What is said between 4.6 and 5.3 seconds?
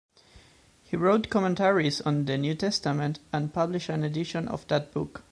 that book.